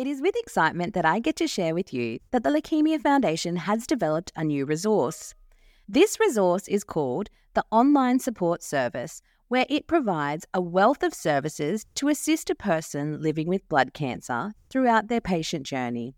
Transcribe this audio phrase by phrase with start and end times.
[0.00, 3.56] It is with excitement that I get to share with you that the Leukemia Foundation
[3.56, 5.34] has developed a new resource.
[5.86, 11.84] This resource is called the Online Support Service, where it provides a wealth of services
[11.96, 16.14] to assist a person living with blood cancer throughout their patient journey.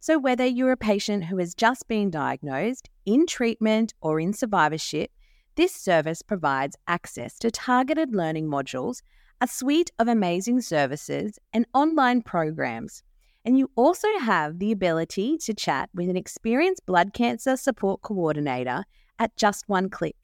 [0.00, 5.10] So, whether you're a patient who has just been diagnosed, in treatment, or in survivorship,
[5.56, 9.02] this service provides access to targeted learning modules,
[9.42, 13.02] a suite of amazing services, and online programs
[13.46, 18.82] and you also have the ability to chat with an experienced blood cancer support coordinator
[19.20, 20.16] at just one click.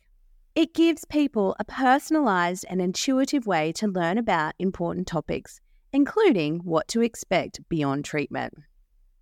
[0.56, 5.60] It gives people a personalised and intuitive way to learn about important topics,
[5.92, 8.54] including what to expect beyond treatment.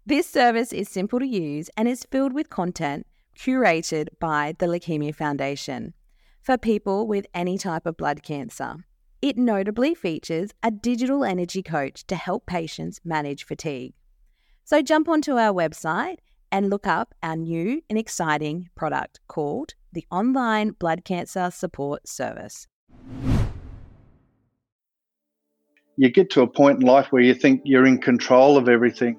[0.06, 3.06] This service is simple to use and is filled with content
[3.38, 5.92] curated by the Leukemia Foundation
[6.40, 8.76] for people with any type of blood cancer.
[9.22, 13.92] It notably features a digital energy coach to help patients manage fatigue.
[14.64, 16.16] So jump onto our website
[16.50, 22.66] and look up our new and exciting product called the Online Blood Cancer Support Service.
[25.98, 29.18] You get to a point in life where you think you're in control of everything,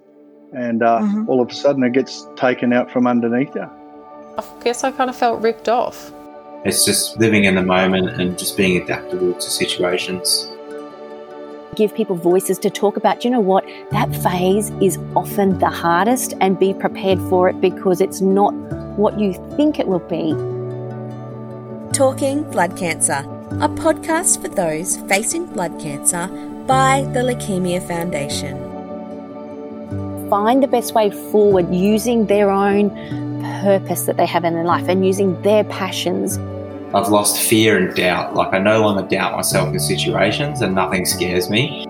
[0.52, 1.30] and uh, mm-hmm.
[1.30, 3.70] all of a sudden it gets taken out from underneath you.
[4.40, 6.12] I guess I kind of felt ripped off.
[6.64, 10.48] It's just living in the moment and just being adaptable to situations.
[11.76, 16.36] Give people voices to talk about, you know what, that phase is often the hardest
[16.40, 18.54] and be prepared for it because it's not
[18.96, 20.34] what you think it will be.
[21.94, 23.26] Talking Blood Cancer,
[23.60, 26.28] a podcast for those facing blood cancer
[26.68, 28.70] by the Leukemia Foundation.
[30.30, 32.92] Find the best way forward using their own
[33.62, 36.38] purpose that they have in their life and using their passions.
[36.94, 38.36] I've lost fear and doubt.
[38.36, 41.86] Like I no longer doubt myself in situations and nothing scares me.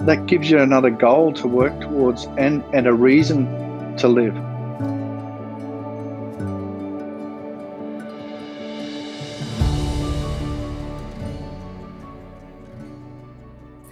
[0.00, 3.46] That gives you another goal to work towards and, and a reason
[3.98, 4.34] to live.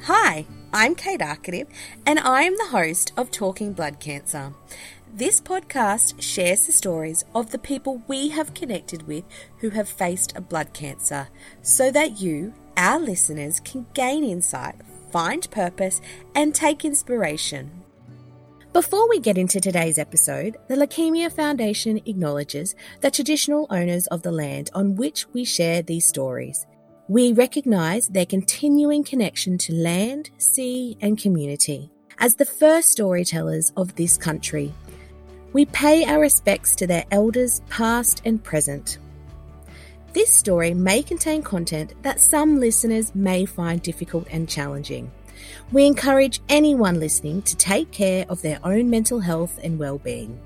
[0.03, 1.69] Hi, I'm Kate Arcative,
[2.06, 4.55] and I am the host of Talking Blood Cancer.
[5.15, 9.25] This podcast shares the stories of the people we have connected with
[9.59, 11.29] who have faced a blood cancer
[11.63, 14.77] so that you, our listeners, can gain insight,
[15.11, 16.01] find purpose,
[16.35, 17.71] and take inspiration.
[18.73, 24.31] Before we get into today's episode, the Leukemia Foundation acknowledges the traditional owners of the
[24.31, 26.67] land on which we share these stories.
[27.09, 31.91] We recognise their continuing connection to land, sea, and community.
[32.19, 34.75] As the first storytellers of this country,
[35.53, 38.98] we pay our respects to their elders, past and present.
[40.12, 45.10] This story may contain content that some listeners may find difficult and challenging.
[45.70, 50.38] We encourage anyone listening to take care of their own mental health and well-being.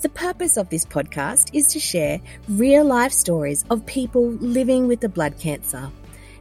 [0.00, 5.00] The purpose of this podcast is to share real life stories of people living with
[5.00, 5.90] the blood cancer,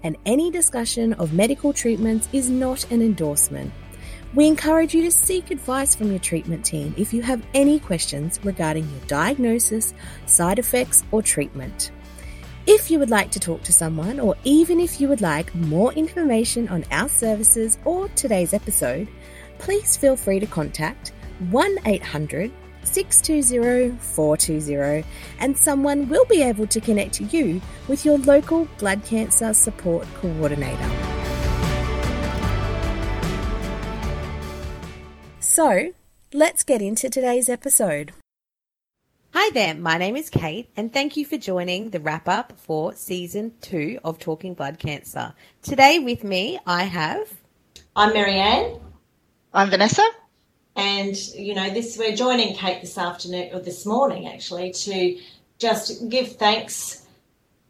[0.04, 3.72] and any discussion of medical treatments is not an endorsement.
[4.36, 8.40] We encourage you to seek advice from your treatment team if you have any questions
[8.44, 9.94] regarding your diagnosis,
[10.26, 11.92] side effects, or treatment.
[12.66, 15.94] If you would like to talk to someone, or even if you would like more
[15.94, 19.08] information on our services or today's episode,
[19.60, 21.12] please feel free to contact
[21.52, 22.52] 1 800
[22.84, 25.08] 620 420
[25.40, 31.23] and someone will be able to connect you with your local blood cancer support coordinator.
[35.54, 35.92] So,
[36.34, 38.12] let's get into today's episode.
[39.36, 42.96] Hi there, my name is Kate, and thank you for joining the wrap up for
[42.96, 45.36] season two of Talking Blood Cancer.
[45.62, 47.32] Today with me, I have.
[47.96, 48.82] I'm Maryanne.
[49.54, 50.04] I'm Vanessa.
[50.76, 55.20] And, you know, this we're joining Kate this afternoon, or this morning actually, to
[55.60, 57.06] just give thanks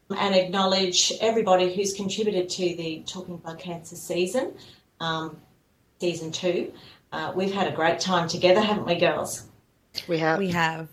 [0.10, 4.54] and acknowledge everybody who's contributed to the Talking Blood Cancer season,
[5.02, 5.36] um,
[6.00, 6.72] season two.
[7.13, 9.45] Uh, we've had a great time together, haven't we, girls?
[10.07, 10.39] We have.
[10.39, 10.89] We have.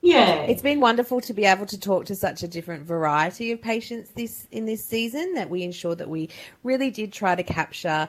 [0.00, 0.42] Yeah.
[0.42, 4.10] It's been wonderful to be able to talk to such a different variety of patients
[4.10, 6.30] this in this season that we ensured that we
[6.62, 8.08] really did try to capture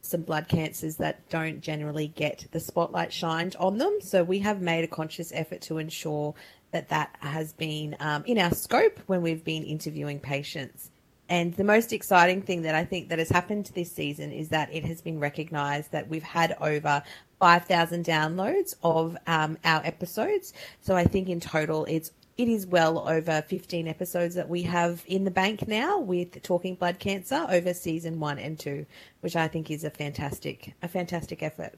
[0.00, 3.98] some blood cancers that don't generally get the spotlight shined on them.
[4.00, 6.36] So we have made a conscious effort to ensure
[6.70, 10.92] that that has been um, in our scope when we've been interviewing patients.
[11.28, 14.72] And the most exciting thing that I think that has happened this season is that
[14.72, 17.02] it has been recognised that we've had over
[17.40, 20.52] 5,000 downloads of um, our episodes.
[20.80, 25.02] So I think in total it's it is well over 15 episodes that we have
[25.06, 28.84] in the bank now with talking blood cancer over season 1 and 2
[29.22, 31.72] which i think is a fantastic a fantastic effort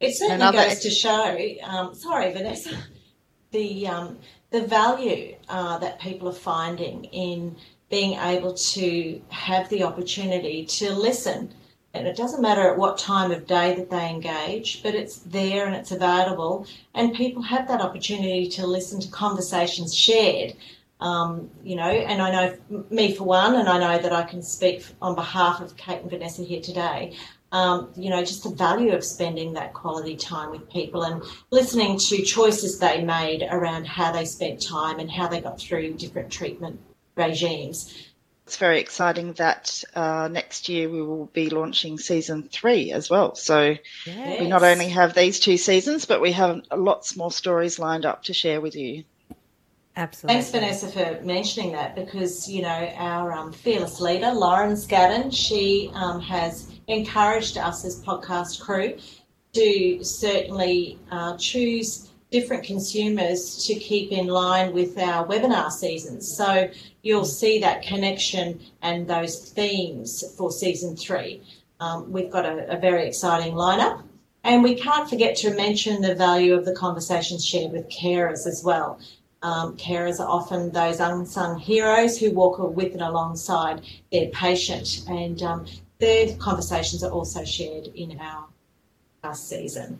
[0.00, 1.38] It certainly Another- goes to show.
[1.64, 2.70] Um, sorry, Vanessa.
[3.50, 4.18] The um,
[4.50, 7.54] the value uh, that people are finding in
[7.92, 11.52] being able to have the opportunity to listen.
[11.92, 15.66] And it doesn't matter at what time of day that they engage, but it's there
[15.66, 20.54] and it's available, and people have that opportunity to listen to conversations shared.
[21.00, 24.40] Um, you know, and I know me for one, and I know that I can
[24.40, 27.14] speak on behalf of Kate and Vanessa here today.
[27.50, 31.98] Um, you know, just the value of spending that quality time with people and listening
[31.98, 36.32] to choices they made around how they spent time and how they got through different
[36.32, 36.80] treatment
[37.16, 38.08] regimes.
[38.46, 43.34] It's very exciting that uh, next year we will be launching season three as well.
[43.34, 43.76] So
[44.06, 48.24] we not only have these two seasons, but we have lots more stories lined up
[48.24, 49.04] to share with you.
[49.94, 50.34] Absolutely.
[50.34, 55.90] Thanks, Vanessa, for mentioning that because, you know, our um, fearless leader, Lauren Scadden, she
[55.94, 58.96] um, has encouraged us as podcast crew
[59.52, 66.36] to certainly uh, choose different consumers to keep in line with our webinar seasons.
[66.36, 66.68] So
[67.02, 71.42] you'll see that connection and those themes for season three.
[71.78, 74.02] Um, we've got a, a very exciting lineup.
[74.44, 78.62] And we can't forget to mention the value of the conversations shared with carers as
[78.64, 78.98] well.
[79.42, 85.42] Um, carers are often those unsung heroes who walk with and alongside their patient, and
[85.42, 85.66] um,
[85.98, 88.46] their conversations are also shared in our,
[89.24, 89.98] our season.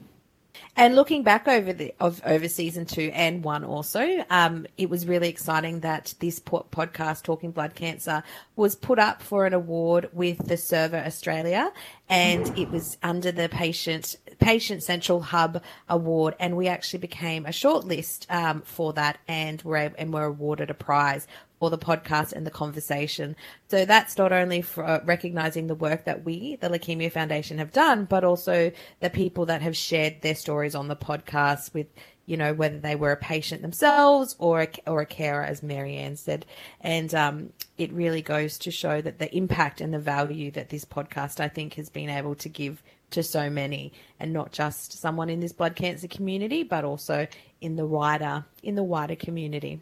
[0.76, 5.06] And looking back over the of over season two and one, also, um, it was
[5.06, 8.22] really exciting that this po- podcast, Talking Blood Cancer,
[8.56, 11.70] was put up for an award with the Server Australia,
[12.12, 17.50] and it was under the patient Patient Central Hub Award, and we actually became a
[17.50, 21.26] shortlist um, for that, and were and were awarded a prize
[21.58, 23.34] for the podcast and the conversation.
[23.68, 27.72] So that's not only for uh, recognizing the work that we, the Leukemia Foundation, have
[27.72, 31.86] done, but also the people that have shared their stories on the podcast with,
[32.26, 36.16] you know, whether they were a patient themselves or a, or a carer, as Maryanne
[36.16, 36.46] said.
[36.80, 40.84] And um, it really goes to show that the impact and the value that this
[40.84, 45.28] podcast, I think, has been able to give to so many and not just someone
[45.28, 47.26] in this blood cancer community, but also
[47.60, 49.80] in the wider, in the wider community.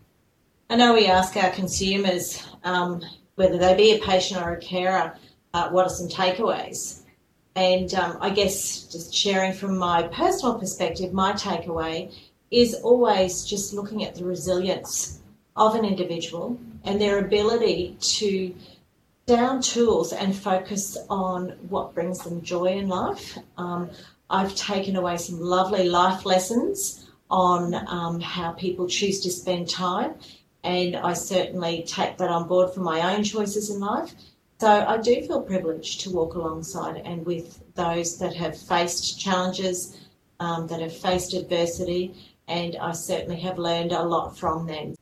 [0.68, 3.02] I know we ask our consumers, um,
[3.34, 5.16] whether they be a patient or a carer,
[5.52, 7.02] uh, what are some takeaways?
[7.56, 12.14] And um, I guess just sharing from my personal perspective, my takeaway
[12.50, 15.20] is always just looking at the resilience
[15.56, 18.54] of an individual and their ability to
[19.26, 23.38] down tools and focus on what brings them joy in life.
[23.56, 23.90] Um,
[24.28, 30.14] I've taken away some lovely life lessons on um, how people choose to spend time,
[30.64, 34.14] and I certainly take that on board for my own choices in life.
[34.60, 39.96] So I do feel privileged to walk alongside and with those that have faced challenges,
[40.38, 42.14] um, that have faced adversity,
[42.50, 44.96] and I certainly have learned a lot from them.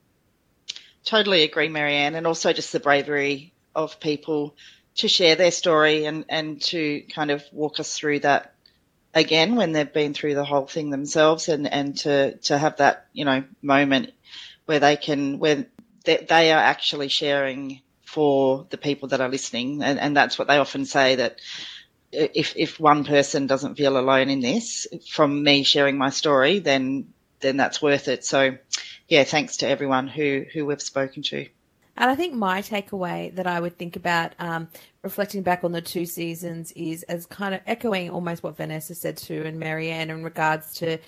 [1.04, 4.54] Totally agree, Maryanne, and also just the bravery of people
[4.96, 8.54] to share their story and, and to kind of walk us through that
[9.14, 13.06] again when they've been through the whole thing themselves and, and to, to have that,
[13.14, 14.12] you know, moment
[14.66, 15.64] where they can, where
[16.04, 19.82] they, they are actually sharing for the people that are listening.
[19.82, 21.40] And, and that's what they often say that
[22.12, 27.14] if, if one person doesn't feel alone in this from me sharing my story, then,
[27.40, 28.24] then that's worth it.
[28.24, 28.56] So
[29.08, 31.46] yeah, thanks to everyone who, who we've spoken to.
[31.96, 34.68] And I think my takeaway that I would think about um,
[35.02, 39.16] reflecting back on the two seasons is as kind of echoing almost what Vanessa said
[39.16, 40.98] too and Maryanne in regards to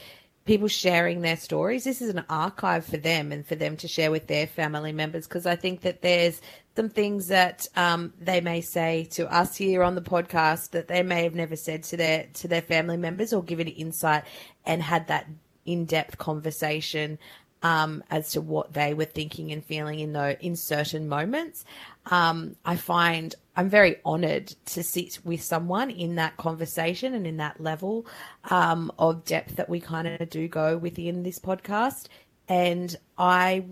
[0.45, 1.85] people sharing their stories.
[1.85, 5.29] This is an archive for them and for them to share with their family members
[5.29, 6.41] because I think that there's
[6.75, 11.05] some things that um, they may say to us here on the podcast that they
[11.05, 14.25] may have never said to their to their family members or given insight
[14.67, 15.29] and had that
[15.67, 17.19] in-depth conversation
[17.63, 21.65] um, as to what they were thinking and feeling in those in certain moments.
[22.07, 27.37] Um, I find I'm very honoured to sit with someone in that conversation and in
[27.37, 28.07] that level
[28.45, 32.07] um, of depth that we kind of do go within this podcast.
[32.49, 33.67] And I,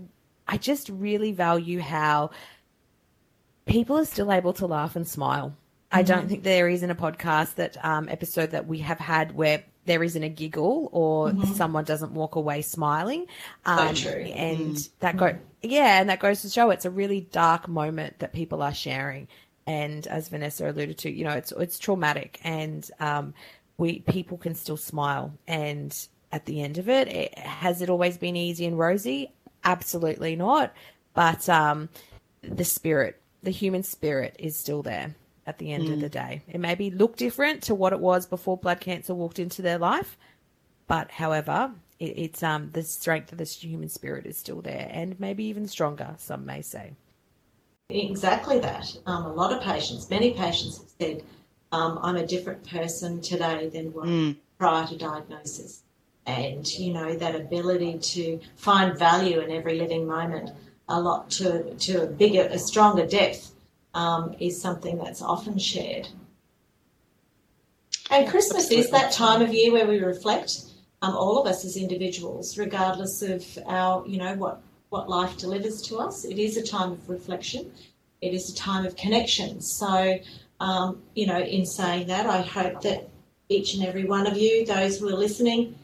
[0.47, 2.29] I just really value how
[3.65, 5.55] people are still able to laugh and smile.
[5.91, 9.63] I don't think there isn't a podcast that um, episode that we have had where
[9.85, 13.25] there isn't a giggle or someone doesn't walk away smiling.
[13.65, 14.11] Um, true.
[14.11, 18.33] And that go yeah, and that goes to show it's a really dark moment that
[18.33, 19.27] people are sharing.
[19.67, 23.33] And as Vanessa alluded to, you know, it's it's traumatic, and um,
[23.77, 25.33] we people can still smile.
[25.47, 25.95] And
[26.31, 29.31] at the end of it, it has it always been easy and rosy?
[29.63, 30.73] Absolutely not.
[31.13, 31.89] But um,
[32.41, 35.15] the spirit, the human spirit, is still there
[35.49, 35.93] at the end mm.
[35.93, 36.43] of the day.
[36.47, 40.15] It maybe look different to what it was before blood cancer walked into their life,
[40.87, 45.19] but however, it, it's um the strength of the human spirit is still there, and
[45.19, 46.15] maybe even stronger.
[46.17, 46.93] Some may say.
[47.89, 48.95] Exactly that.
[49.07, 51.23] Um, a lot of patients, many patients have said,
[51.71, 54.35] um, "I'm a different person today than mm.
[54.59, 55.81] prior to diagnosis."
[56.27, 60.51] And you know that ability to find value in every living moment,
[60.87, 63.51] a lot to to a bigger, a stronger depth,
[63.93, 66.07] um, is something that's often shared.
[68.11, 68.85] And Christmas Absolutely.
[68.85, 70.63] is that time of year where we reflect
[71.01, 75.81] um, all of us as individuals, regardless of our, you know, what, what life delivers
[75.83, 76.25] to us.
[76.25, 77.71] It is a time of reflection.
[78.21, 79.61] It is a time of connection.
[79.61, 80.19] So,
[80.59, 83.09] um, you know, in saying that, I hope that
[83.47, 85.75] each and every one of you, those who are listening,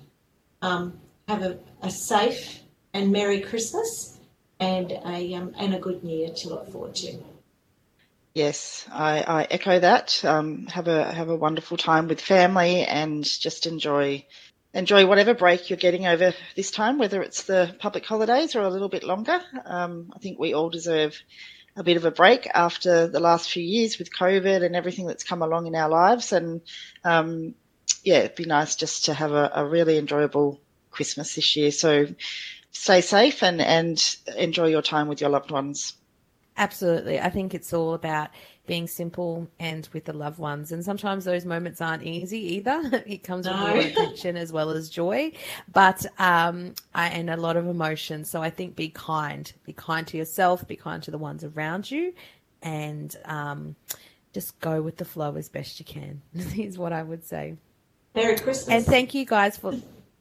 [0.61, 2.59] um, have a, a, safe
[2.93, 4.19] and Merry Christmas
[4.59, 7.17] and a, um, and a good year to look forward to.
[8.35, 10.23] Yes, I, I echo that.
[10.25, 14.25] Um, have a have a wonderful time with family and just enjoy
[14.73, 18.69] enjoy whatever break you're getting over this time, whether it's the public holidays or a
[18.69, 19.39] little bit longer.
[19.63, 21.17] Um, I think we all deserve
[21.77, 25.23] a bit of a break after the last few years with COVID and everything that's
[25.23, 26.33] come along in our lives.
[26.33, 26.59] And
[27.05, 27.55] um,
[28.03, 30.59] yeah, it'd be nice just to have a, a, really enjoyable
[30.91, 31.71] Christmas this year.
[31.71, 32.07] So
[32.71, 35.93] stay safe and, and enjoy your time with your loved ones.
[36.57, 37.19] Absolutely.
[37.19, 38.29] I think it's all about
[38.65, 40.71] being simple and with the loved ones.
[40.71, 43.03] And sometimes those moments aren't easy either.
[43.05, 43.73] it comes no.
[43.73, 45.33] with attention as well as joy,
[45.71, 48.23] but um, I, and a lot of emotion.
[48.23, 51.91] So I think be kind, be kind to yourself, be kind to the ones around
[51.91, 52.13] you,
[52.61, 53.75] and um,
[54.33, 56.21] just go with the flow as best you can.
[56.57, 57.55] is what I would say.
[58.15, 58.69] Merry Christmas.
[58.69, 59.73] And thank you guys for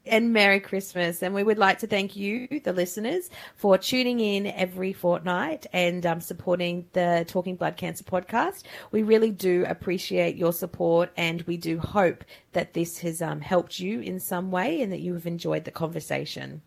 [0.07, 1.21] and Merry Christmas.
[1.23, 6.05] And we would like to thank you, the listeners, for tuning in every fortnight and
[6.05, 8.63] um, supporting the Talking Blood Cancer podcast.
[8.91, 13.79] We really do appreciate your support and we do hope that this has um, helped
[13.79, 16.61] you in some way and that you have enjoyed the conversation.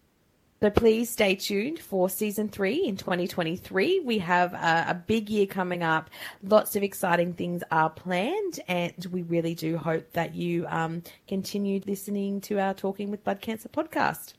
[0.60, 4.00] So please stay tuned for season three in 2023.
[4.00, 6.10] We have a, a, big year coming up.
[6.42, 11.80] Lots of exciting things are planned, and we really do hope that you um, continue
[11.86, 14.34] listening to our Talking with Blood Cancer podcast.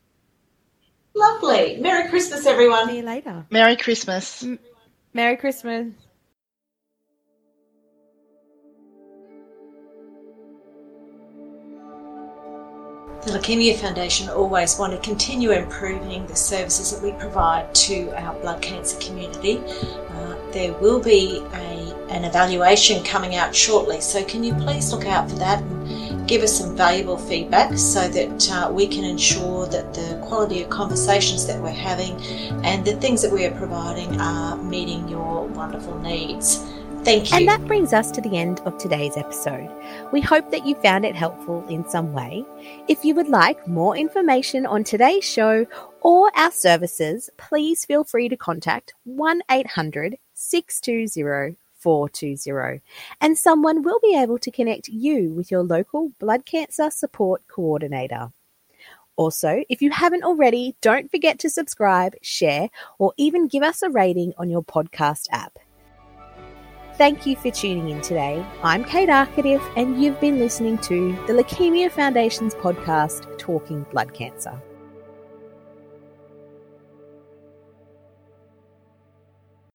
[1.16, 1.78] Lovely.
[1.78, 2.90] Merry Christmas, everyone.
[2.90, 3.46] See you later.
[3.50, 4.44] Merry Christmas.
[4.44, 4.60] M-
[5.14, 5.88] Merry Christmas.
[13.22, 18.34] The Leukemia Foundation always want to continue improving the services that we provide to our
[18.40, 19.58] blood cancer community.
[19.58, 25.06] Uh, there will be a, an evaluation coming out shortly, so can you please look
[25.06, 29.66] out for that and give us some valuable feedback so that uh, we can ensure
[29.66, 32.14] that the quality of conversations that we're having
[32.64, 36.66] and the things that we are providing are meeting your wonderful needs.
[37.04, 37.38] Thank you.
[37.38, 39.70] And that brings us to the end of today's episode.
[40.12, 42.46] We hope that you found it helpful in some way.
[42.88, 45.66] If you would like more information on today's show
[46.02, 52.82] or our services, please feel free to contact 1 800 620 420
[53.22, 58.32] and someone will be able to connect you with your local blood cancer support coordinator.
[59.16, 63.90] Also, if you haven't already, don't forget to subscribe, share, or even give us a
[63.90, 65.60] rating on your podcast app.
[67.00, 68.46] Thank you for tuning in today.
[68.62, 74.62] I'm Kate Arcadiff, and you've been listening to the Leukemia Foundation's podcast, Talking Blood Cancer.